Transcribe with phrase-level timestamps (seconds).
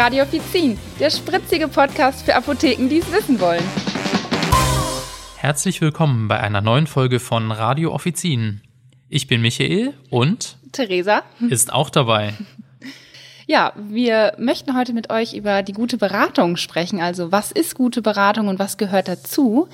[0.00, 3.62] Radio Offizin, der spritzige Podcast für Apotheken, die es wissen wollen.
[5.36, 8.62] Herzlich willkommen bei einer neuen Folge von Radio Offizin.
[9.10, 12.32] Ich bin Michael und Theresa ist auch dabei.
[13.50, 17.00] Ja, wir möchten heute mit euch über die gute Beratung sprechen.
[17.00, 19.66] Also was ist gute Beratung und was gehört dazu?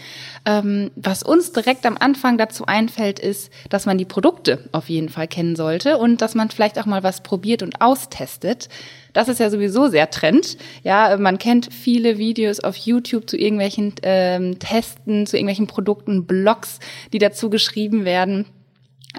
[0.47, 5.11] Ähm, was uns direkt am Anfang dazu einfällt, ist, dass man die Produkte auf jeden
[5.11, 8.71] Fall kennen sollte und dass man vielleicht auch mal was probiert und austestet.
[9.13, 10.57] Das ist ja sowieso sehr Trend.
[10.83, 16.79] Ja, man kennt viele Videos auf YouTube zu irgendwelchen ähm, Testen, zu irgendwelchen Produkten, Blogs,
[17.13, 18.47] die dazu geschrieben werden.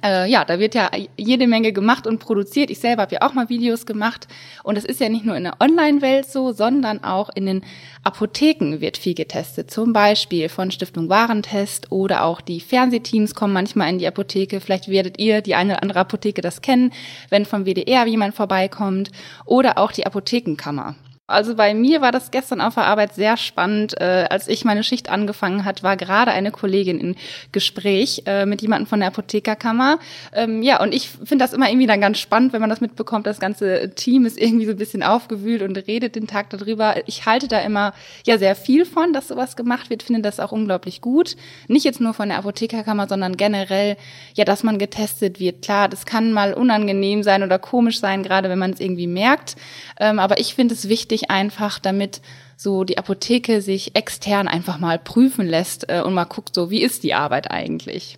[0.04, 2.70] Äh, ja, da wird ja jede Menge gemacht und produziert.
[2.70, 4.28] Ich selber habe ja auch mal Videos gemacht.
[4.64, 7.64] Und es ist ja nicht nur in der Online-Welt so, sondern auch in den
[8.04, 9.72] Apotheken wird viel getestet.
[9.72, 14.62] Zum Beispiel von Stiftung Warentest oder auch die Fernsehteams kommen manchmal in die Apotheke.
[14.62, 16.94] Vielleicht werdet ihr die eine oder andere Apotheke das kennen,
[17.30, 19.12] wenn vom WDR jemand vorbeikommt.
[19.46, 20.96] Oder auch die Apothekenkammer.
[21.30, 24.00] Also bei mir war das gestern auf der Arbeit sehr spannend.
[24.00, 27.16] Äh, als ich meine Schicht angefangen hat, war gerade eine Kollegin in
[27.52, 30.00] Gespräch äh, mit jemandem von der Apothekerkammer.
[30.32, 33.28] Ähm, ja, und ich finde das immer irgendwie dann ganz spannend, wenn man das mitbekommt.
[33.28, 36.96] Das ganze Team ist irgendwie so ein bisschen aufgewühlt und redet den Tag darüber.
[37.08, 37.94] Ich halte da immer
[38.26, 40.04] ja sehr viel von, dass sowas gemacht wird.
[40.04, 41.36] Finde das auch unglaublich gut.
[41.68, 43.98] Nicht jetzt nur von der Apothekerkammer, sondern generell,
[44.34, 45.62] ja, dass man getestet wird.
[45.62, 49.58] Klar, das kann mal unangenehm sein oder komisch sein, gerade wenn man es irgendwie merkt.
[50.00, 52.22] Ähm, aber ich finde es wichtig, wichtig einfach, damit
[52.56, 56.82] so die Apotheke sich extern einfach mal prüfen lässt äh, und mal guckt, so wie
[56.82, 58.18] ist die Arbeit eigentlich.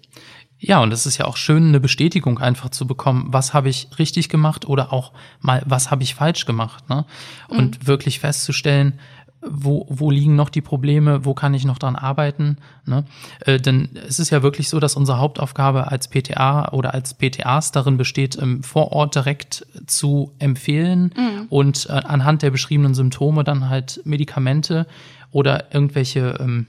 [0.61, 3.88] Ja, und es ist ja auch schön, eine Bestätigung einfach zu bekommen, was habe ich
[3.97, 6.89] richtig gemacht oder auch mal, was habe ich falsch gemacht.
[6.89, 7.05] Ne?
[7.47, 7.88] Und mhm.
[7.88, 9.00] wirklich festzustellen,
[9.42, 12.58] wo, wo liegen noch die Probleme, wo kann ich noch dran arbeiten.
[12.86, 13.06] Ne?
[13.45, 17.72] Äh, denn es ist ja wirklich so, dass unsere Hauptaufgabe als PTA oder als PTAs
[17.72, 21.45] darin besteht, ähm, vor Ort direkt zu empfehlen mhm.
[21.50, 24.88] und äh, anhand der beschriebenen Symptome dann halt Medikamente
[25.32, 26.67] oder irgendwelche ähm,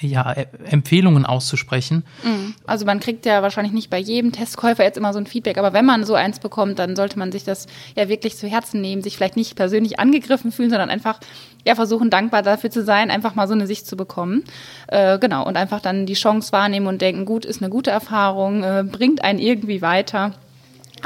[0.00, 0.34] ja,
[0.64, 2.04] Empfehlungen auszusprechen.
[2.22, 2.54] Mhm.
[2.66, 5.72] Also man kriegt ja wahrscheinlich nicht bei jedem Testkäufer jetzt immer so ein Feedback, aber
[5.72, 9.02] wenn man so eins bekommt, dann sollte man sich das ja wirklich zu Herzen nehmen,
[9.02, 11.20] sich vielleicht nicht persönlich angegriffen fühlen, sondern einfach
[11.64, 14.44] ja versuchen dankbar dafür zu sein, einfach mal so eine Sicht zu bekommen.
[14.88, 18.62] Äh, genau und einfach dann die Chance wahrnehmen und denken, gut, ist eine gute Erfahrung,
[18.64, 20.32] äh, bringt einen irgendwie weiter.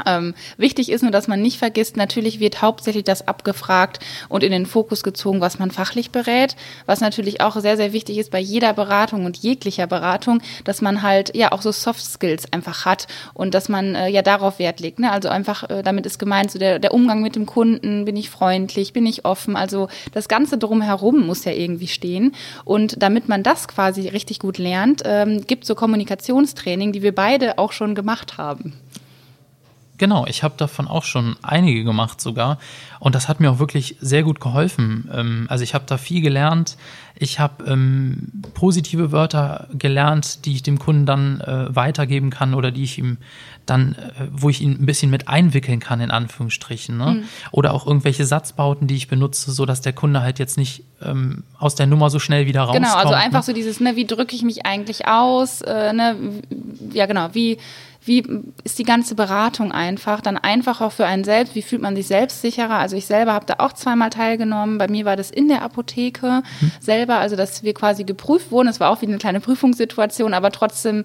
[0.05, 4.51] Ähm, wichtig ist nur, dass man nicht vergisst, natürlich wird hauptsächlich das abgefragt und in
[4.51, 6.55] den Fokus gezogen, was man fachlich berät.
[6.85, 11.01] Was natürlich auch sehr, sehr wichtig ist bei jeder Beratung und jeglicher Beratung, dass man
[11.01, 14.79] halt ja auch so Soft Skills einfach hat und dass man äh, ja darauf Wert
[14.79, 14.99] legt.
[14.99, 15.11] Ne?
[15.11, 18.29] Also einfach, äh, damit ist gemeint, so der, der Umgang mit dem Kunden, bin ich
[18.29, 19.55] freundlich, bin ich offen.
[19.55, 22.33] Also das Ganze drumherum muss ja irgendwie stehen.
[22.65, 27.57] Und damit man das quasi richtig gut lernt, ähm, gibt so Kommunikationstraining, die wir beide
[27.57, 28.73] auch schon gemacht haben.
[29.99, 32.57] Genau, ich habe davon auch schon einige gemacht sogar.
[32.99, 35.09] Und das hat mir auch wirklich sehr gut geholfen.
[35.13, 36.77] Ähm, also ich habe da viel gelernt.
[37.15, 42.71] Ich habe ähm, positive Wörter gelernt, die ich dem Kunden dann äh, weitergeben kann oder
[42.71, 43.17] die ich ihm
[43.65, 46.97] dann, äh, wo ich ihn ein bisschen mit einwickeln kann, in Anführungsstrichen.
[46.97, 47.05] Ne?
[47.05, 47.23] Mhm.
[47.51, 51.43] Oder auch irgendwelche Satzbauten, die ich benutze, so dass der Kunde halt jetzt nicht ähm,
[51.57, 52.85] aus der Nummer so schnell wieder rauskommt.
[52.85, 53.43] Genau, also einfach ne?
[53.43, 56.15] so dieses, ne, wie drücke ich mich eigentlich aus, äh, ne,
[56.93, 57.57] ja genau, wie
[58.01, 58.23] wie
[58.63, 62.07] ist die ganze Beratung einfach, dann einfach auch für einen selbst, wie fühlt man sich
[62.07, 62.75] selbstsicherer.
[62.75, 64.77] Also ich selber habe da auch zweimal teilgenommen.
[64.77, 66.71] Bei mir war das in der Apotheke hm.
[66.79, 68.69] selber, also dass wir quasi geprüft wurden.
[68.69, 71.03] Es war auch wie eine kleine Prüfungssituation, aber trotzdem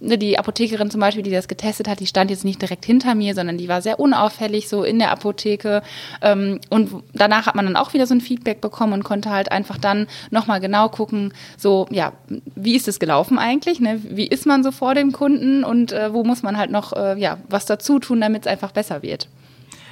[0.00, 3.34] die Apothekerin zum Beispiel, die das getestet hat, die stand jetzt nicht direkt hinter mir,
[3.34, 5.82] sondern die war sehr unauffällig so in der Apotheke.
[6.20, 9.50] Ähm, und danach hat man dann auch wieder so ein Feedback bekommen und konnte halt
[9.50, 12.12] einfach dann nochmal genau gucken, so, ja,
[12.54, 13.80] wie ist es gelaufen eigentlich?
[13.80, 14.00] Ne?
[14.02, 17.18] Wie ist man so vor dem Kunden und äh, wo muss man halt noch äh,
[17.18, 19.28] ja, was dazu tun, damit es einfach besser wird?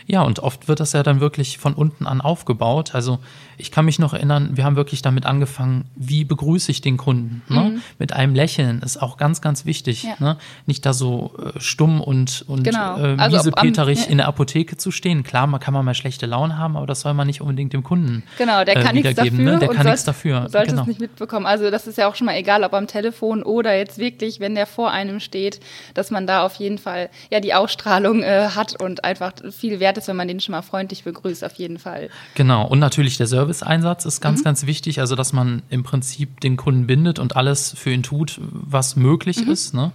[0.06, 2.94] Ja, und oft wird das ja dann wirklich von unten an aufgebaut.
[2.94, 3.18] Also
[3.56, 7.42] ich kann mich noch erinnern, wir haben wirklich damit angefangen, wie begrüße ich den Kunden?
[7.48, 7.60] Ne?
[7.60, 7.82] Mhm.
[7.98, 10.04] Mit einem Lächeln ist auch ganz, ganz wichtig.
[10.04, 10.14] Ja.
[10.18, 10.36] Ne?
[10.66, 12.98] Nicht da so äh, stumm und, und genau.
[12.98, 15.22] äh, also miesepeterig in der Apotheke zu stehen.
[15.22, 17.82] Klar, man kann man mal schlechte Laune haben, aber das soll man nicht unbedingt dem
[17.82, 19.32] Kunden Genau, der äh, kann nichts dafür.
[19.32, 19.58] Ne?
[19.58, 20.48] Der kann nichts dafür.
[20.48, 20.82] Sollte genau.
[20.82, 21.46] es nicht mitbekommen.
[21.46, 24.54] Also das ist ja auch schon mal egal, ob am Telefon oder jetzt wirklich, wenn
[24.54, 25.60] der vor einem steht,
[25.94, 29.96] dass man da auf jeden Fall ja die Ausstrahlung äh, hat und einfach viel wert
[30.00, 32.10] ist, wenn man den schon mal freundlich begrüßt, auf jeden Fall.
[32.34, 34.44] Genau, und natürlich der Serviceeinsatz ist ganz, mhm.
[34.44, 38.40] ganz wichtig, also dass man im Prinzip den Kunden bindet und alles für ihn tut,
[38.40, 39.52] was möglich mhm.
[39.52, 39.74] ist.
[39.74, 39.92] Ne?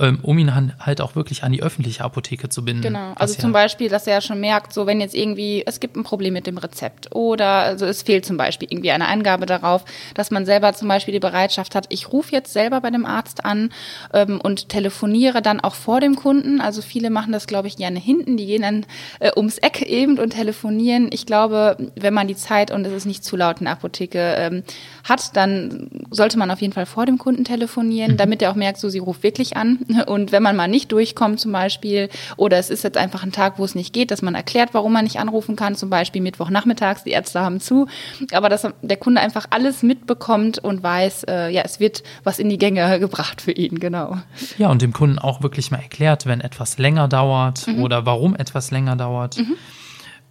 [0.00, 2.82] Ähm, um ihn halt auch wirklich an die öffentliche Apotheke zu binden.
[2.82, 6.02] Genau, also zum Beispiel, dass er schon merkt, so wenn jetzt irgendwie, es gibt ein
[6.02, 9.84] Problem mit dem Rezept oder also es fehlt zum Beispiel irgendwie eine Angabe darauf,
[10.14, 13.44] dass man selber zum Beispiel die Bereitschaft hat, ich rufe jetzt selber bei dem Arzt
[13.44, 13.70] an
[14.12, 16.60] ähm, und telefoniere dann auch vor dem Kunden.
[16.60, 18.86] Also viele machen das, glaube ich, gerne hinten, die gehen dann
[19.20, 21.10] äh, ums Eck eben und telefonieren.
[21.12, 24.34] Ich glaube, wenn man die Zeit und es ist nicht zu laut in der Apotheke
[24.38, 24.62] ähm,
[25.04, 28.16] hat, dann sollte man auf jeden Fall vor dem Kunden telefonieren, mhm.
[28.16, 29.80] damit er auch merkt, so sie ruft wirklich an.
[30.06, 33.58] Und wenn man mal nicht durchkommt zum Beispiel, oder es ist jetzt einfach ein Tag,
[33.58, 37.04] wo es nicht geht, dass man erklärt, warum man nicht anrufen kann, zum Beispiel Mittwochnachmittags,
[37.04, 37.86] die Ärzte haben zu,
[38.32, 42.48] aber dass der Kunde einfach alles mitbekommt und weiß, äh, ja, es wird was in
[42.48, 44.18] die Gänge gebracht für ihn, genau.
[44.58, 47.82] Ja, und dem Kunden auch wirklich mal erklärt, wenn etwas länger dauert mhm.
[47.82, 49.38] oder warum etwas länger dauert.
[49.38, 49.56] Mhm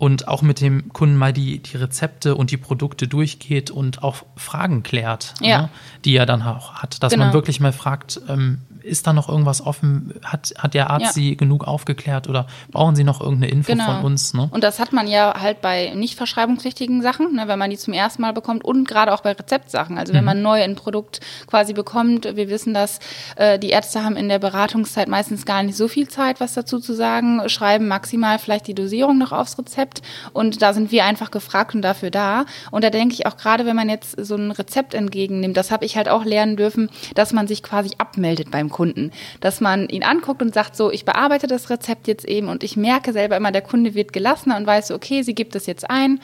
[0.01, 4.23] und auch mit dem Kunden mal die, die Rezepte und die Produkte durchgeht und auch
[4.35, 5.61] Fragen klärt, ja.
[5.61, 5.69] ne,
[6.05, 7.03] die er dann auch hat.
[7.03, 7.25] Dass genau.
[7.25, 10.13] man wirklich mal fragt, ähm, ist da noch irgendwas offen?
[10.23, 11.11] Hat, hat der Arzt ja.
[11.11, 13.85] Sie genug aufgeklärt oder brauchen Sie noch irgendeine Info genau.
[13.85, 14.33] von uns?
[14.33, 14.49] Ne?
[14.51, 17.93] Und das hat man ja halt bei nicht verschreibungspflichtigen Sachen, ne, wenn man die zum
[17.93, 19.97] ersten Mal bekommt und gerade auch bei Rezeptsachen.
[19.97, 20.25] Also wenn mhm.
[20.25, 22.99] man neu ein Produkt quasi bekommt, wir wissen, dass
[23.35, 26.79] äh, die Ärzte haben in der Beratungszeit meistens gar nicht so viel Zeit, was dazu
[26.79, 30.01] zu sagen, schreiben maximal vielleicht die Dosierung noch aufs Rezept
[30.33, 32.45] und da sind wir einfach gefragt und dafür da.
[32.71, 35.85] Und da denke ich auch gerade, wenn man jetzt so ein Rezept entgegennimmt, das habe
[35.85, 39.11] ich halt auch lernen dürfen, dass man sich quasi abmeldet beim Kunden.
[39.39, 42.77] Dass man ihn anguckt und sagt so, ich bearbeite das Rezept jetzt eben und ich
[42.77, 46.19] merke selber immer, der Kunde wird gelassener und weiß, okay, sie gibt es jetzt ein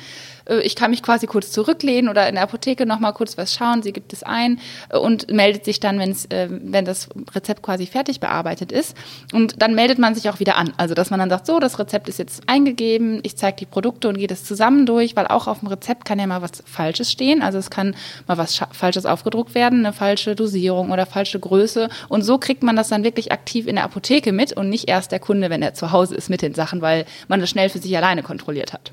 [0.55, 3.93] ich kann mich quasi kurz zurücklehnen oder in der Apotheke nochmal kurz was schauen, sie
[3.93, 4.59] gibt es ein
[4.89, 8.95] äh, und meldet sich dann, wenn's, äh, wenn das Rezept quasi fertig bearbeitet ist.
[9.33, 10.73] Und dann meldet man sich auch wieder an.
[10.77, 14.07] Also, dass man dann sagt, so, das Rezept ist jetzt eingegeben, ich zeige die Produkte
[14.07, 17.11] und gehe das zusammen durch, weil auch auf dem Rezept kann ja mal was Falsches
[17.11, 17.41] stehen.
[17.41, 17.95] Also es kann
[18.27, 21.89] mal was Falsches aufgedruckt werden, eine falsche Dosierung oder falsche Größe.
[22.09, 25.11] Und so kriegt man das dann wirklich aktiv in der Apotheke mit und nicht erst
[25.11, 27.79] der Kunde, wenn er zu Hause ist mit den Sachen, weil man das schnell für
[27.79, 28.91] sich alleine kontrolliert hat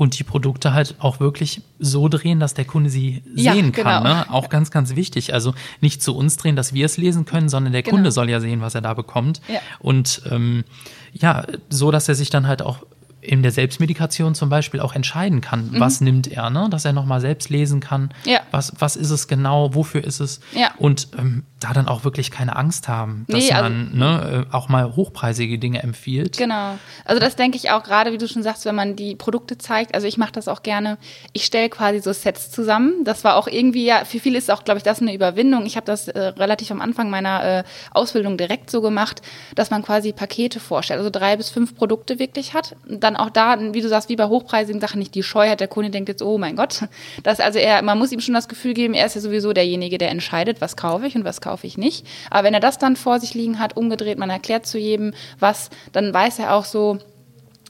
[0.00, 4.02] und die Produkte halt auch wirklich so drehen, dass der Kunde sie ja, sehen kann.
[4.02, 4.14] Genau.
[4.14, 4.30] Ne?
[4.30, 5.34] Auch ganz, ganz wichtig.
[5.34, 5.52] Also
[5.82, 7.96] nicht zu uns drehen, dass wir es lesen können, sondern der genau.
[7.96, 9.42] Kunde soll ja sehen, was er da bekommt.
[9.46, 9.60] Ja.
[9.78, 10.64] Und ähm,
[11.12, 12.78] ja, so, dass er sich dann halt auch
[13.20, 15.80] in der Selbstmedikation zum Beispiel auch entscheiden kann, mhm.
[15.80, 16.68] was nimmt er, ne?
[16.70, 18.40] dass er nochmal selbst lesen kann, ja.
[18.52, 20.72] was, was ist es genau, wofür ist es ja.
[20.78, 24.54] und ähm, da dann auch wirklich keine Angst haben, dass nee, also, man ne, äh,
[24.54, 26.38] auch mal hochpreisige Dinge empfiehlt.
[26.38, 29.58] Genau, also das denke ich auch gerade, wie du schon sagst, wenn man die Produkte
[29.58, 30.96] zeigt, also ich mache das auch gerne,
[31.34, 34.64] ich stelle quasi so Sets zusammen, das war auch irgendwie, ja, für viele ist auch,
[34.64, 38.38] glaube ich, das eine Überwindung, ich habe das äh, relativ am Anfang meiner äh, Ausbildung
[38.38, 39.20] direkt so gemacht,
[39.54, 43.30] dass man quasi Pakete vorstellt, also drei bis fünf Produkte wirklich hat, dann dann auch
[43.30, 45.60] da, wie du sagst, wie bei hochpreisigen Sachen nicht die Scheu hat.
[45.60, 46.84] Der Kunde denkt jetzt, oh mein Gott,
[47.22, 49.98] das also er, man muss ihm schon das Gefühl geben, er ist ja sowieso derjenige,
[49.98, 52.06] der entscheidet, was kaufe ich und was kaufe ich nicht.
[52.30, 55.70] Aber wenn er das dann vor sich liegen hat, umgedreht, man erklärt zu jedem was,
[55.92, 56.98] dann weiß er auch so,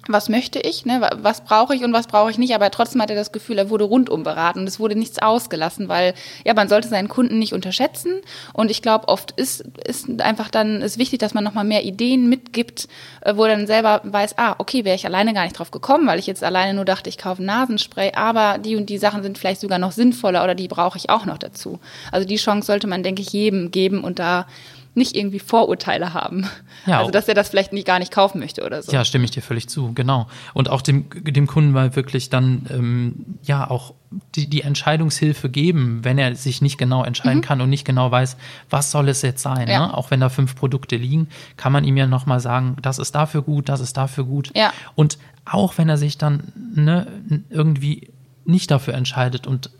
[0.08, 1.08] was möchte ich, ne?
[1.16, 3.70] was brauche ich und was brauche ich nicht, aber trotzdem hat er das Gefühl, er
[3.70, 6.14] wurde rundum beraten und es wurde nichts ausgelassen, weil
[6.44, 8.20] ja, man sollte seinen Kunden nicht unterschätzen
[8.52, 12.28] und ich glaube, oft ist, ist einfach dann ist wichtig, dass man nochmal mehr Ideen
[12.28, 12.88] mitgibt,
[13.20, 16.18] äh, wo dann selber weiß, ah, okay, wäre ich alleine gar nicht drauf gekommen, weil
[16.18, 19.60] ich jetzt alleine nur dachte, ich kaufe Nasenspray, aber die und die Sachen sind vielleicht
[19.60, 21.78] sogar noch sinnvoller oder die brauche ich auch noch dazu.
[22.10, 24.46] Also die Chance sollte man, denke ich, jedem geben und da
[24.94, 26.46] nicht irgendwie Vorurteile haben.
[26.86, 28.90] Ja, also dass er das vielleicht nie gar nicht kaufen möchte oder so.
[28.90, 30.26] Ja, stimme ich dir völlig zu, genau.
[30.54, 33.94] Und auch dem, dem Kunden mal wirklich dann ähm, ja auch
[34.34, 37.44] die, die Entscheidungshilfe geben, wenn er sich nicht genau entscheiden mhm.
[37.44, 38.36] kann und nicht genau weiß,
[38.68, 39.68] was soll es jetzt sein.
[39.68, 39.86] Ja.
[39.86, 39.96] Ne?
[39.96, 43.42] Auch wenn da fünf Produkte liegen, kann man ihm ja nochmal sagen, das ist dafür
[43.42, 44.50] gut, das ist dafür gut.
[44.56, 44.72] Ja.
[44.96, 47.06] Und auch wenn er sich dann ne,
[47.48, 48.12] irgendwie
[48.44, 49.70] nicht dafür entscheidet und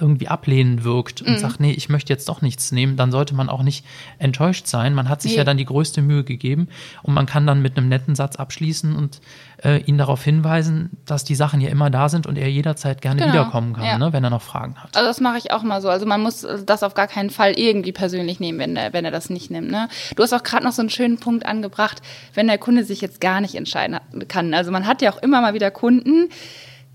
[0.00, 1.38] irgendwie ablehnend wirkt und mhm.
[1.38, 3.84] sagt, nee, ich möchte jetzt doch nichts nehmen, dann sollte man auch nicht
[4.18, 4.94] enttäuscht sein.
[4.94, 5.38] Man hat sich nee.
[5.38, 6.68] ja dann die größte Mühe gegeben
[7.02, 9.20] und man kann dann mit einem netten Satz abschließen und
[9.64, 13.20] äh, ihn darauf hinweisen, dass die Sachen ja immer da sind und er jederzeit gerne
[13.20, 13.32] genau.
[13.32, 13.98] wiederkommen kann, ja.
[13.98, 14.96] ne, wenn er noch Fragen hat.
[14.96, 15.88] Also das mache ich auch mal so.
[15.88, 19.10] Also man muss das auf gar keinen Fall irgendwie persönlich nehmen, wenn er, wenn er
[19.10, 19.70] das nicht nimmt.
[19.70, 19.88] Ne?
[20.14, 22.02] Du hast auch gerade noch so einen schönen Punkt angebracht,
[22.34, 23.98] wenn der Kunde sich jetzt gar nicht entscheiden
[24.28, 24.52] kann.
[24.54, 26.28] Also man hat ja auch immer mal wieder Kunden,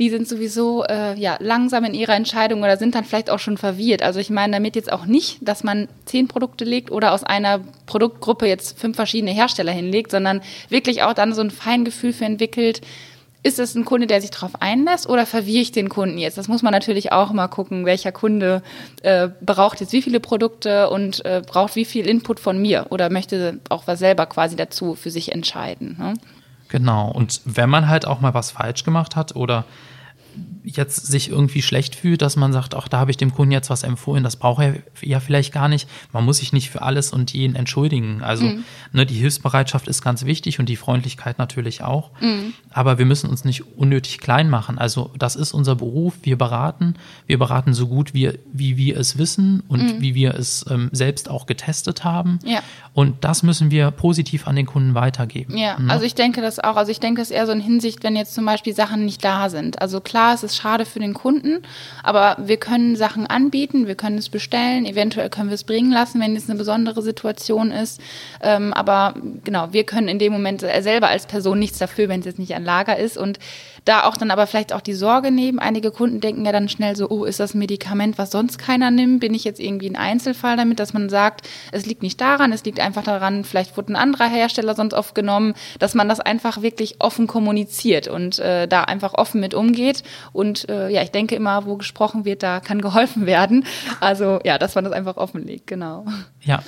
[0.01, 3.57] die sind sowieso äh, ja, langsam in ihrer Entscheidung oder sind dann vielleicht auch schon
[3.57, 4.01] verwirrt.
[4.01, 7.59] Also ich meine damit jetzt auch nicht, dass man zehn Produkte legt oder aus einer
[7.85, 12.81] Produktgruppe jetzt fünf verschiedene Hersteller hinlegt, sondern wirklich auch dann so ein Feingefühl für entwickelt,
[13.43, 16.39] ist es ein Kunde, der sich darauf einlässt oder verwirre ich den Kunden jetzt?
[16.39, 18.63] Das muss man natürlich auch mal gucken, welcher Kunde
[19.03, 23.11] äh, braucht jetzt wie viele Produkte und äh, braucht wie viel Input von mir oder
[23.11, 25.95] möchte auch was selber quasi dazu für sich entscheiden.
[25.99, 26.15] Ne?
[26.69, 27.11] Genau.
[27.11, 29.65] Und wenn man halt auch mal was falsch gemacht hat oder
[30.63, 33.69] jetzt sich irgendwie schlecht fühlt, dass man sagt, ach, da habe ich dem Kunden jetzt
[33.69, 35.87] was empfohlen, das braucht er ja vielleicht gar nicht.
[36.13, 38.21] Man muss sich nicht für alles und jeden entschuldigen.
[38.21, 38.63] Also mhm.
[38.93, 42.11] ne, die Hilfsbereitschaft ist ganz wichtig und die Freundlichkeit natürlich auch.
[42.21, 42.53] Mhm.
[42.69, 44.77] Aber wir müssen uns nicht unnötig klein machen.
[44.77, 46.13] Also das ist unser Beruf.
[46.23, 46.95] Wir beraten.
[47.25, 50.01] Wir beraten so gut, wie, wie wir es wissen und mhm.
[50.01, 52.39] wie wir es ähm, selbst auch getestet haben.
[52.45, 52.61] Ja.
[52.93, 55.57] Und das müssen wir positiv an den Kunden weitergeben.
[55.57, 55.91] Ja, ne?
[55.91, 56.75] also ich denke das auch.
[56.75, 59.49] Also ich denke es eher so in Hinsicht, wenn jetzt zum Beispiel Sachen nicht da
[59.49, 59.81] sind.
[59.81, 61.63] Also klar, es ist schade für den Kunden,
[62.03, 66.21] aber wir können Sachen anbieten, wir können es bestellen, eventuell können wir es bringen lassen,
[66.21, 67.99] wenn es eine besondere Situation ist.
[68.41, 72.27] Ähm, aber genau, wir können in dem Moment selber als Person nichts dafür, wenn es
[72.27, 73.17] jetzt nicht an Lager ist.
[73.17, 73.39] Und
[73.85, 75.59] da auch dann aber vielleicht auch die Sorge nehmen.
[75.59, 79.21] Einige Kunden denken ja dann schnell so, oh, ist das Medikament, was sonst keiner nimmt?
[79.21, 82.63] Bin ich jetzt irgendwie ein Einzelfall damit, dass man sagt, es liegt nicht daran, es
[82.63, 86.61] liegt einfach daran, vielleicht wurde ein anderer Hersteller sonst oft genommen, dass man das einfach
[86.61, 90.03] wirklich offen kommuniziert und äh, da einfach offen mit umgeht.
[90.31, 93.65] Und äh, ja, ich denke immer, wo gesprochen wird, da kann geholfen werden.
[93.99, 96.05] Also ja, dass man das einfach offenlegt, genau.
[96.41, 96.61] Ja,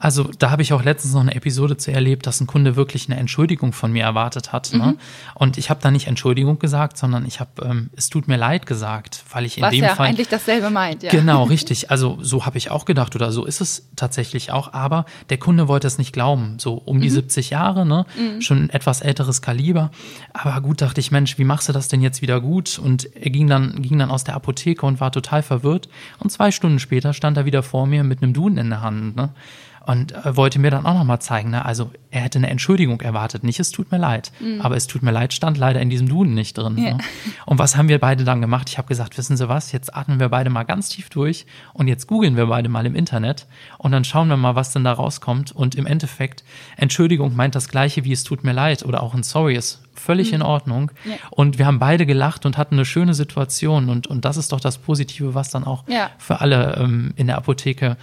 [0.00, 3.08] also da habe ich auch letztens noch eine Episode zu erlebt, dass ein Kunde wirklich
[3.08, 4.72] eine Entschuldigung von mir erwartet hat.
[4.72, 4.78] Ne?
[4.78, 4.84] Mhm.
[4.84, 4.96] Ne?
[5.34, 8.66] Und ich habe da nicht Entschuldigung gesagt, sondern ich habe ähm, es tut mir leid
[8.66, 11.02] gesagt, weil ich in Was dem ja Fall eigentlich dasselbe meint.
[11.02, 11.10] Ja.
[11.10, 11.90] Genau, richtig.
[11.90, 14.72] Also so habe ich auch gedacht oder so ist es tatsächlich auch.
[14.72, 16.60] Aber der Kunde wollte es nicht glauben.
[16.60, 17.14] So um die mhm.
[17.14, 18.06] 70 Jahre, ne?
[18.16, 18.40] Mhm.
[18.40, 19.90] schon ein etwas älteres Kaliber.
[20.32, 22.78] Aber gut dachte ich, Mensch, wie machst du das denn jetzt wieder gut?
[22.78, 25.88] Und er ging dann ging dann aus der Apotheke und war total verwirrt.
[26.20, 29.16] Und zwei Stunden später stand er wieder vor mir mit einem Duden in der Hand.
[29.16, 29.30] Ne?
[29.88, 31.64] Und äh, wollte mir dann auch nochmal zeigen, ne?
[31.64, 34.60] also er hätte eine Entschuldigung erwartet, nicht es tut mir leid, mhm.
[34.60, 36.76] aber es tut mir leid stand leider in diesem Duden nicht drin.
[36.76, 36.94] Ja.
[36.94, 36.98] Ne?
[37.46, 38.68] Und was haben wir beide dann gemacht?
[38.68, 41.88] Ich habe gesagt, wissen Sie was, jetzt atmen wir beide mal ganz tief durch und
[41.88, 43.46] jetzt googeln wir beide mal im Internet
[43.78, 46.44] und dann schauen wir mal, was denn da rauskommt und im Endeffekt,
[46.76, 50.28] Entschuldigung meint das gleiche wie es tut mir leid oder auch ein Sorry ist völlig
[50.28, 50.34] mhm.
[50.36, 50.90] in Ordnung.
[51.06, 51.16] Ja.
[51.30, 53.88] Und wir haben beide gelacht und hatten eine schöne Situation.
[53.88, 56.10] Und, und das ist doch das Positive, was dann auch ja.
[56.18, 57.96] für alle ähm, in der Apotheke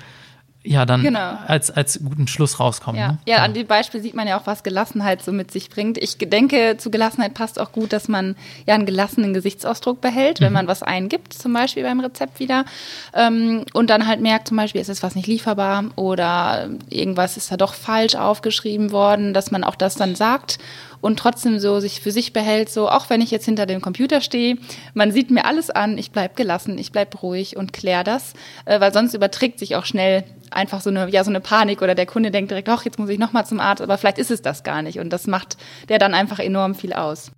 [0.65, 1.37] ja dann genau.
[1.47, 2.99] als, als guten Schluss rauskommen.
[2.99, 3.07] Ja.
[3.13, 3.17] Ne?
[3.25, 5.97] ja, an dem Beispiel sieht man ja auch, was Gelassenheit so mit sich bringt.
[5.97, 10.49] Ich denke, zu Gelassenheit passt auch gut, dass man ja einen gelassenen Gesichtsausdruck behält, wenn
[10.49, 10.53] mhm.
[10.53, 12.65] man was eingibt, zum Beispiel beim Rezept wieder.
[13.13, 17.51] Ähm, und dann halt merkt, zum Beispiel, ist es was nicht lieferbar oder irgendwas ist
[17.51, 20.57] da doch falsch aufgeschrieben worden, dass man auch das dann sagt
[21.01, 24.21] und trotzdem so sich für sich behält, so auch wenn ich jetzt hinter dem Computer
[24.21, 24.57] stehe,
[24.93, 28.33] man sieht mir alles an, ich bleib gelassen, ich bleib ruhig und klär das,
[28.65, 31.95] äh, weil sonst überträgt sich auch schnell einfach so eine ja so eine Panik oder
[31.95, 34.31] der Kunde denkt direkt, ach, jetzt muss ich noch mal zum Arzt, aber vielleicht ist
[34.31, 35.57] es das gar nicht und das macht
[35.89, 37.31] der dann einfach enorm viel aus.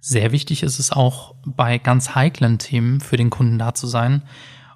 [0.00, 4.22] Sehr wichtig ist es auch bei ganz heiklen Themen für den Kunden da zu sein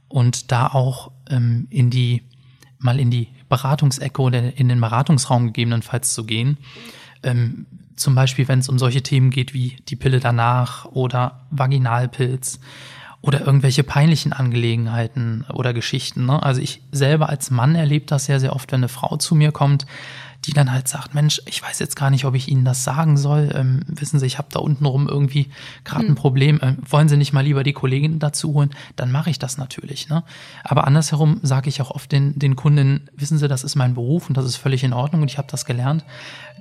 [0.09, 2.23] und da auch ähm, in die
[2.81, 6.59] mal in die Beratungsecke oder in den Beratungsraum gegebenenfalls zu gehen.
[7.23, 7.67] Ähm,
[8.01, 12.61] zum Beispiel, wenn es um solche Themen geht wie die Pille danach oder Vaginalpilz
[13.21, 16.25] oder irgendwelche peinlichen Angelegenheiten oder Geschichten.
[16.25, 16.43] Ne?
[16.43, 19.53] Also ich selber als Mann erlebe das sehr, sehr oft, wenn eine Frau zu mir
[19.53, 19.87] kommt,
[20.47, 23.17] die dann halt sagt, Mensch, ich weiß jetzt gar nicht, ob ich Ihnen das sagen
[23.19, 23.51] soll.
[23.55, 25.51] Ähm, wissen Sie, ich habe da unten rum irgendwie
[25.85, 26.15] gerade ein hm.
[26.15, 26.59] Problem.
[26.63, 28.71] Ähm, wollen Sie nicht mal lieber die Kollegin dazu holen?
[28.97, 30.09] Dann mache ich das natürlich.
[30.09, 30.25] Ne?
[30.65, 34.29] Aber andersherum sage ich auch oft den, den Kunden, wissen Sie, das ist mein Beruf
[34.29, 36.05] und das ist völlig in Ordnung und ich habe das gelernt.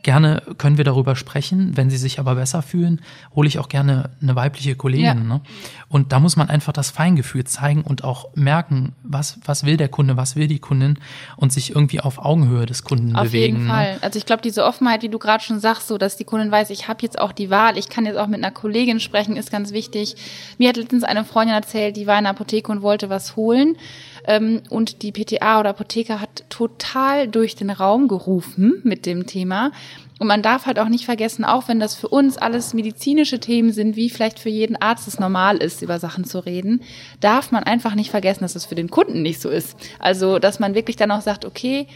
[0.01, 1.75] Gerne können wir darüber sprechen.
[1.75, 3.01] Wenn Sie sich aber besser fühlen,
[3.35, 5.05] hole ich auch gerne eine weibliche Kollegin.
[5.05, 5.13] Ja.
[5.13, 5.41] Ne?
[5.89, 9.89] Und da muss man einfach das Feingefühl zeigen und auch merken, was, was will der
[9.89, 10.99] Kunde, was will die Kundin
[11.35, 13.68] und sich irgendwie auf Augenhöhe des Kunden auf bewegen.
[13.69, 13.75] Ne?
[13.75, 13.97] Fall.
[14.01, 16.69] Also ich glaube, diese Offenheit, wie du gerade schon sagst, so dass die Kundin weiß,
[16.69, 19.51] ich habe jetzt auch die Wahl, ich kann jetzt auch mit einer Kollegin sprechen, ist
[19.51, 20.15] ganz wichtig.
[20.57, 23.77] Mir hat letztens eine Freundin erzählt, die war in der Apotheke und wollte was holen.
[24.25, 29.71] Ähm, und die PTA oder Apotheker hat total durch den Raum gerufen mit dem Thema.
[30.19, 33.71] Und man darf halt auch nicht vergessen, auch wenn das für uns alles medizinische Themen
[33.71, 36.81] sind, wie vielleicht für jeden Arzt es normal ist, über Sachen zu reden,
[37.21, 39.77] darf man einfach nicht vergessen, dass es für den Kunden nicht so ist.
[39.97, 41.87] Also, dass man wirklich dann auch sagt, okay,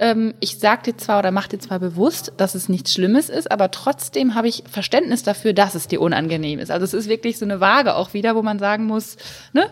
[0.00, 3.50] ähm, ich sage dir zwar oder mache dir zwar bewusst, dass es nichts Schlimmes ist,
[3.52, 6.70] aber trotzdem habe ich Verständnis dafür, dass es dir unangenehm ist.
[6.70, 9.18] Also es ist wirklich so eine Waage auch wieder, wo man sagen muss,
[9.52, 9.68] ne?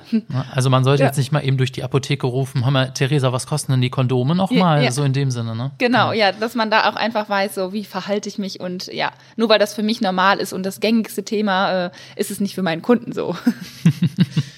[0.52, 1.08] Also man sollte ja.
[1.08, 3.90] jetzt nicht mal eben durch die Apotheke rufen, hör mal, Theresa, was kosten denn die
[3.90, 4.78] Kondome nochmal?
[4.78, 4.92] Ja, ja.
[4.92, 5.70] So in dem Sinne, ne?
[5.78, 6.32] Genau, ja.
[6.32, 9.58] dass man da auch einfach weiß, so wie verhalte ich mich und ja, nur weil
[9.58, 12.82] das für mich normal ist und das gängigste Thema, äh, ist es nicht für meinen
[12.82, 13.34] Kunden so.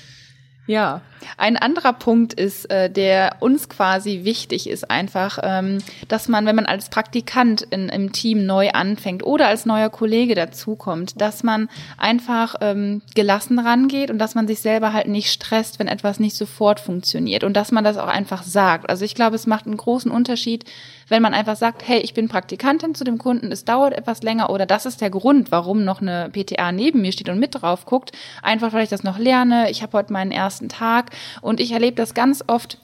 [0.71, 1.01] Ja,
[1.37, 6.55] ein anderer Punkt ist, äh, der uns quasi wichtig ist, einfach, ähm, dass man, wenn
[6.55, 11.69] man als Praktikant in, im Team neu anfängt oder als neuer Kollege dazukommt, dass man
[11.99, 16.37] einfach ähm, gelassen rangeht und dass man sich selber halt nicht stresst, wenn etwas nicht
[16.37, 18.89] sofort funktioniert und dass man das auch einfach sagt.
[18.89, 20.67] Also ich glaube, es macht einen großen Unterschied,
[21.11, 24.49] Wenn man einfach sagt, hey, ich bin Praktikantin zu dem Kunden, es dauert etwas länger
[24.49, 27.85] oder das ist der Grund, warum noch eine PTA neben mir steht und mit drauf
[27.85, 28.13] guckt,
[28.43, 31.97] einfach weil ich das noch lerne, ich habe heute meinen ersten Tag und ich erlebe
[31.97, 32.79] das ganz oft,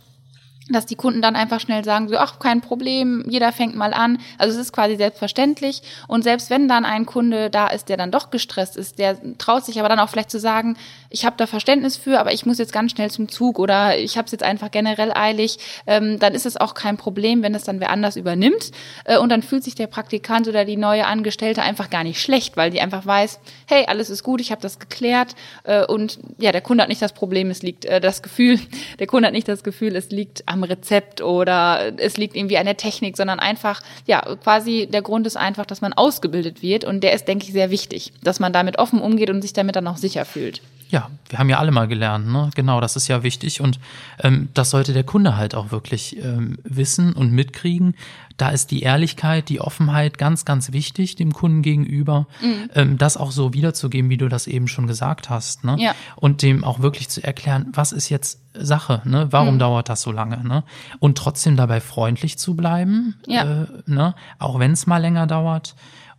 [0.69, 4.19] dass die Kunden dann einfach schnell sagen, so, ach, kein Problem, jeder fängt mal an.
[4.37, 5.83] Also es ist quasi selbstverständlich.
[6.09, 9.65] Und selbst wenn dann ein Kunde da ist, der dann doch gestresst ist, der traut
[9.65, 10.77] sich aber dann auch vielleicht zu sagen,
[11.09, 14.19] ich habe da Verständnis für, aber ich muss jetzt ganz schnell zum Zug oder ich
[14.19, 17.63] habe es jetzt einfach generell eilig, ähm, dann ist es auch kein Problem, wenn es
[17.63, 18.73] dann wer anders übernimmt.
[19.05, 22.57] Äh, und dann fühlt sich der Praktikant oder die neue Angestellte einfach gar nicht schlecht,
[22.57, 25.37] weil die einfach weiß, hey, alles ist gut, ich habe das geklärt.
[25.63, 28.59] Äh, und ja, der Kunde hat nicht das Problem, es liegt äh, das Gefühl,
[28.99, 32.67] der Kunde hat nicht das Gefühl, es liegt am Rezept oder es liegt irgendwie an
[32.67, 37.03] der Technik, sondern einfach, ja, quasi der Grund ist einfach, dass man ausgebildet wird und
[37.03, 39.87] der ist, denke ich, sehr wichtig, dass man damit offen umgeht und sich damit dann
[39.87, 40.61] auch sicher fühlt.
[40.89, 42.51] Ja, wir haben ja alle mal gelernt, ne?
[42.55, 43.81] Genau, das ist ja wichtig und
[44.21, 47.95] ähm, das sollte der Kunde halt auch wirklich ähm, wissen und mitkriegen.
[48.37, 52.71] Da ist die Ehrlichkeit, die Offenheit ganz, ganz wichtig dem Kunden gegenüber, mhm.
[52.75, 55.77] ähm, das auch so wiederzugeben, wie du das eben schon gesagt hast, ne?
[55.79, 55.95] Ja.
[56.15, 59.29] Und dem auch wirklich zu erklären, was ist jetzt Sache, ne?
[59.31, 59.59] Warum mhm.
[59.59, 60.63] dauert das so lange, ne?
[61.01, 63.63] Und trotzdem dabei freundlich zu bleiben, ja.
[63.63, 64.15] äh, ne?
[64.39, 65.75] Auch wenn es mal länger dauert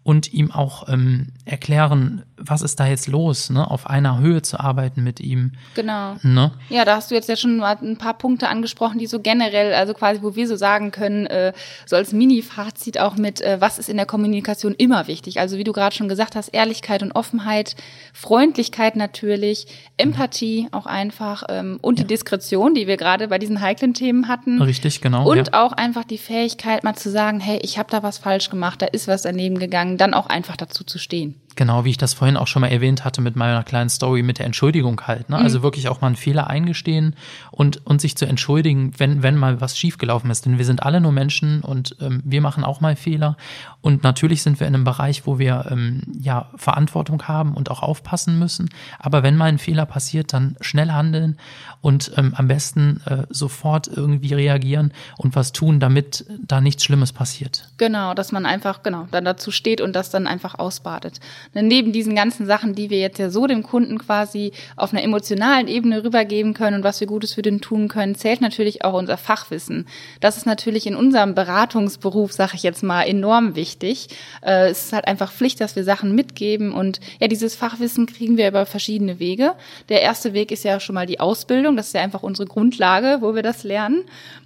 [0.08, 3.70] und ihm auch ähm, erklären, was ist da jetzt los, ne?
[3.70, 5.54] auf einer Höhe zu arbeiten mit ihm.
[5.76, 6.16] Genau.
[6.24, 6.52] Ne?
[6.70, 9.74] Ja, da hast du jetzt ja schon mal ein paar Punkte angesprochen, die so generell,
[9.74, 11.54] also quasi, wo wir so sagen können, äh,
[11.86, 15.40] so als Mini-Fazit auch mit, äh, was ist in der Kommunikation immer wichtig.
[15.40, 17.76] Also wie du gerade schon gesagt hast, Ehrlichkeit und Offenheit,
[18.14, 22.04] Freundlichkeit natürlich, Empathie auch einfach ähm, und ja.
[22.04, 24.62] die Diskretion, die wir gerade bei diesen heiklen Themen hatten.
[24.62, 25.30] Richtig, genau.
[25.30, 25.66] Und ja.
[25.66, 28.86] auch einfach die Fähigkeit, mal zu sagen, hey, ich habe da was falsch gemacht, da
[28.88, 31.36] ist was daneben gegangen, dann auch einfach dazu zu stehen.
[31.58, 34.38] Genau, wie ich das vorhin auch schon mal erwähnt hatte mit meiner kleinen Story mit
[34.38, 35.30] der Entschuldigung halt.
[35.30, 35.36] Ne?
[35.36, 35.58] Also mhm.
[35.58, 37.16] Also wirklich auch mal einen Fehler eingestehen
[37.52, 40.46] und, und sich zu entschuldigen, wenn, wenn mal was schiefgelaufen ist.
[40.46, 43.38] Denn wir sind alle nur Menschen und ähm, wir machen auch mal Fehler.
[43.82, 47.82] Und natürlich sind wir in einem Bereich, wo wir ähm, ja Verantwortung haben und auch
[47.82, 48.70] aufpassen müssen.
[49.00, 51.38] Aber wenn mal ein Fehler passiert, dann schnell handeln
[51.82, 57.14] und ähm, am besten äh, sofort irgendwie reagieren und was tun, damit da nichts Schlimmes
[57.14, 57.70] passiert.
[57.78, 61.20] Genau, dass man einfach genau dann dazu steht und das dann einfach ausbadet.
[61.54, 65.68] Neben diesen ganzen Sachen, die wir jetzt ja so dem Kunden quasi auf einer emotionalen
[65.68, 69.18] Ebene rübergeben können und was wir Gutes für den tun können, zählt natürlich auch unser
[69.18, 69.88] Fachwissen.
[70.20, 74.10] Das ist natürlich in unserem Beratungsberuf, sage ich jetzt mal, enorm wichtig.
[74.42, 78.38] Äh, es ist halt einfach Pflicht, dass wir Sachen mitgeben und ja, dieses Fachwissen kriegen
[78.38, 79.54] wir über verschiedene Wege.
[79.90, 81.76] Der erste Weg ist ja schon mal die Ausbildung.
[81.76, 84.04] Das ist ja einfach unsere Grundlage, wo wir das lernen.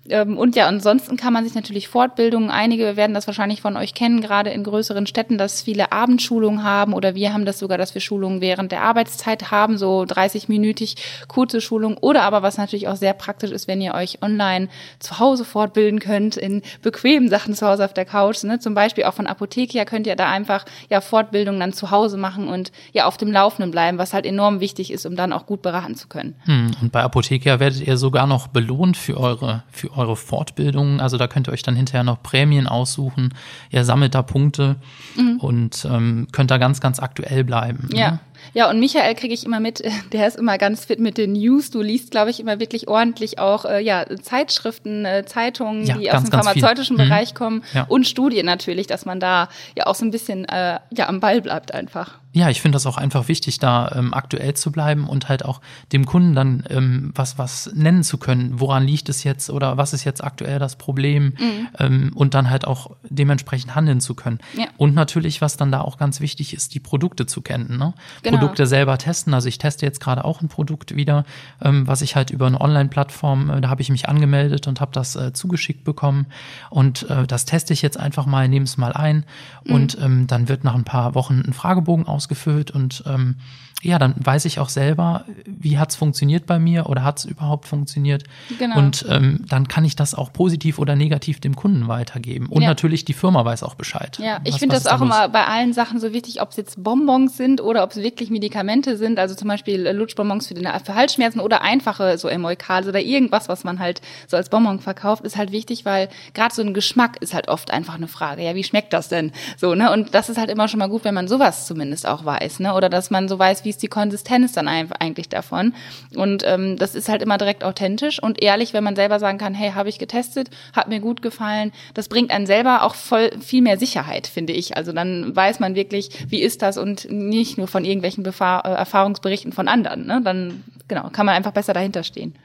[0.09, 3.93] Ähm, und ja, ansonsten kann man sich natürlich Fortbildungen, einige werden das wahrscheinlich von euch
[3.93, 7.93] kennen, gerade in größeren Städten, dass viele Abendschulungen haben oder wir haben das sogar, dass
[7.93, 10.95] wir Schulungen während der Arbeitszeit haben, so 30-minütig
[11.27, 15.19] kurze Schulungen oder aber was natürlich auch sehr praktisch ist, wenn ihr euch online zu
[15.19, 18.59] Hause fortbilden könnt in bequemen Sachen zu Hause auf der Couch, ne?
[18.59, 22.47] zum Beispiel auch von Apothekia könnt ihr da einfach ja Fortbildungen dann zu Hause machen
[22.47, 25.61] und ja auf dem Laufenden bleiben, was halt enorm wichtig ist, um dann auch gut
[25.61, 26.35] beraten zu können.
[26.45, 30.99] Hm, und bei Apothekia werdet ihr sogar noch belohnt für eure, für eure Fortbildungen.
[30.99, 33.33] Also da könnt ihr euch dann hinterher noch Prämien aussuchen.
[33.69, 34.75] Ihr sammelt da Punkte
[35.15, 35.37] mhm.
[35.39, 37.87] und ähm, könnt da ganz, ganz aktuell bleiben.
[37.93, 38.11] Ja.
[38.11, 38.19] Ne?
[38.53, 41.71] Ja, und Michael kriege ich immer mit, der ist immer ganz fit mit den News.
[41.71, 46.05] Du liest, glaube ich, immer wirklich ordentlich auch äh, ja, Zeitschriften, äh, Zeitungen, ja, die
[46.05, 47.01] ganz, aus dem pharmazeutischen mhm.
[47.01, 47.83] Bereich kommen ja.
[47.83, 51.41] und Studien natürlich, dass man da ja auch so ein bisschen äh, ja, am Ball
[51.41, 52.19] bleibt einfach.
[52.33, 55.59] Ja, ich finde das auch einfach wichtig, da ähm, aktuell zu bleiben und halt auch
[55.91, 58.59] dem Kunden dann ähm, was, was nennen zu können.
[58.59, 61.33] Woran liegt es jetzt oder was ist jetzt aktuell das Problem?
[61.37, 61.67] Mhm.
[61.77, 64.39] Ähm, und dann halt auch dementsprechend handeln zu können.
[64.57, 64.65] Ja.
[64.77, 67.77] Und natürlich, was dann da auch ganz wichtig ist, die Produkte zu kennen.
[67.77, 67.93] Ne?
[68.23, 68.30] Genau.
[68.31, 69.33] Produkte selber testen.
[69.33, 71.25] Also ich teste jetzt gerade auch ein Produkt wieder,
[71.61, 74.91] ähm, was ich halt über eine Online-Plattform, äh, da habe ich mich angemeldet und habe
[74.93, 76.27] das äh, zugeschickt bekommen.
[76.69, 79.25] Und äh, das teste ich jetzt einfach mal, nehme es mal ein.
[79.65, 79.73] Mhm.
[79.73, 83.35] Und ähm, dann wird nach ein paar Wochen ein Fragebogen aus ausgefüllt und ähm,
[83.83, 88.25] ja, dann weiß ich auch selber, wie hat's funktioniert bei mir oder hat's überhaupt funktioniert.
[88.59, 88.77] Genau.
[88.77, 92.45] Und ähm, dann kann ich das auch positiv oder negativ dem Kunden weitergeben.
[92.45, 92.67] Und ja.
[92.67, 94.19] natürlich die Firma weiß auch Bescheid.
[94.21, 97.37] Ja, ich finde das auch immer bei allen Sachen so wichtig, ob es jetzt Bonbons
[97.37, 99.19] sind oder ob es wirklich Medikamente sind.
[99.19, 103.49] Also zum Beispiel äh, Lutschbonbons für, den, für Halsschmerzen oder einfache so Emulkase oder irgendwas,
[103.49, 107.21] was man halt so als Bonbon verkauft, ist halt wichtig, weil gerade so ein Geschmack
[107.21, 108.43] ist halt oft einfach eine Frage.
[108.43, 109.31] Ja, wie schmeckt das denn?
[109.57, 109.91] So, ne?
[109.91, 112.73] Und das ist halt immer schon mal gut, wenn man sowas zumindest auch weiß, ne?
[112.73, 115.73] Oder dass man so weiß, wie ist die Konsistenz dann eigentlich davon?
[116.15, 119.53] Und ähm, das ist halt immer direkt authentisch und ehrlich, wenn man selber sagen kann,
[119.53, 121.71] hey, habe ich getestet, hat mir gut gefallen.
[121.93, 124.75] Das bringt einen selber auch voll viel mehr Sicherheit, finde ich.
[124.77, 128.73] Also dann weiß man wirklich, wie ist das und nicht nur von irgendwelchen Befahr äh,
[128.73, 130.05] Erfahrungsberichten von anderen.
[130.05, 130.21] Ne?
[130.23, 132.35] Dann genau kann man einfach besser dahinter stehen.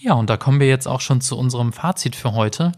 [0.00, 2.72] Ja, und da kommen wir jetzt auch schon zu unserem Fazit für heute.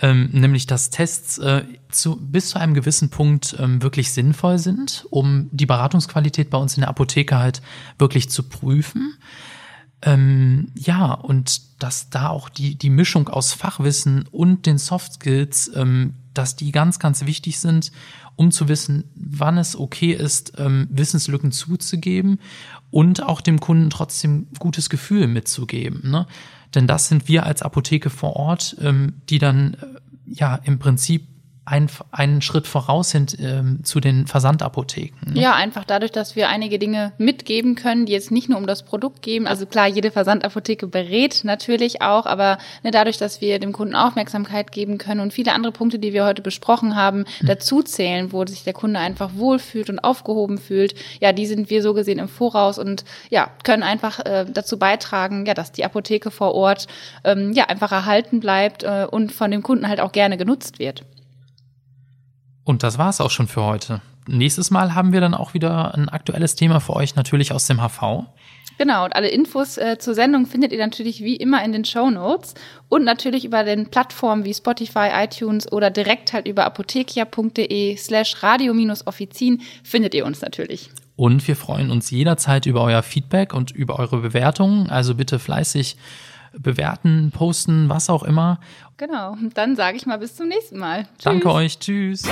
[0.00, 5.06] ähm, nämlich dass Tests äh, zu, bis zu einem gewissen Punkt ähm, wirklich sinnvoll sind,
[5.10, 7.60] um die Beratungsqualität bei uns in der Apotheke halt
[7.98, 9.18] wirklich zu prüfen.
[10.02, 15.70] Ähm, ja, und dass da auch die, die Mischung aus Fachwissen und den Soft Skills,
[15.74, 17.92] ähm, dass die ganz, ganz wichtig sind,
[18.36, 22.38] um zu wissen, wann es okay ist, ähm, Wissenslücken zuzugeben
[22.90, 26.10] und auch dem Kunden trotzdem gutes Gefühl mitzugeben.
[26.10, 26.26] Ne?
[26.74, 29.86] Denn das sind wir als Apotheke vor Ort, ähm, die dann äh,
[30.26, 31.26] ja im Prinzip
[31.64, 35.14] ein, einen Schritt voraus sind ähm, zu den Versandapotheken.
[35.32, 35.40] Ne?
[35.40, 38.82] Ja, einfach dadurch, dass wir einige Dinge mitgeben können, die jetzt nicht nur um das
[38.82, 39.46] Produkt geben.
[39.46, 44.72] Also klar, jede Versandapotheke berät natürlich auch, aber ne, dadurch, dass wir dem Kunden Aufmerksamkeit
[44.72, 47.46] geben können und viele andere Punkte, die wir heute besprochen haben, mhm.
[47.46, 51.80] dazu zählen, wo sich der Kunde einfach wohlfühlt und aufgehoben fühlt, ja, die sind wir
[51.82, 56.32] so gesehen im Voraus und ja, können einfach äh, dazu beitragen, ja, dass die Apotheke
[56.32, 56.88] vor Ort
[57.22, 61.04] ähm, ja einfach erhalten bleibt äh, und von dem Kunden halt auch gerne genutzt wird.
[62.64, 64.00] Und das war's auch schon für heute.
[64.26, 67.80] Nächstes Mal haben wir dann auch wieder ein aktuelles Thema für euch, natürlich aus dem
[67.80, 68.24] HV.
[68.78, 72.10] Genau, und alle Infos äh, zur Sendung findet ihr natürlich wie immer in den Show
[72.10, 72.54] Notes
[72.88, 79.60] und natürlich über den Plattformen wie Spotify, iTunes oder direkt halt über apothekia.de slash radio-offizin
[79.82, 80.90] findet ihr uns natürlich.
[81.16, 84.88] Und wir freuen uns jederzeit über euer Feedback und über eure Bewertungen.
[84.88, 85.96] Also bitte fleißig
[86.58, 88.58] bewerten, posten, was auch immer.
[88.96, 89.36] Genau.
[89.54, 91.04] Dann sage ich mal bis zum nächsten Mal.
[91.04, 91.24] Tschüss.
[91.24, 91.78] Danke euch.
[91.78, 92.22] Tschüss.